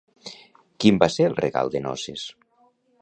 [0.85, 2.25] Quin va ser el regal de noces?